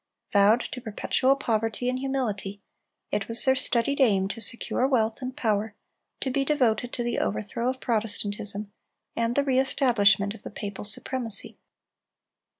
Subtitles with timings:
[0.33, 2.59] Vowed to perpetual poverty and humility,
[3.11, 5.75] it was their studied aim to secure wealth and power,
[6.21, 8.71] to be devoted to the overthrow of Protestantism,
[9.15, 11.59] and the reestablishment of the papal supremacy.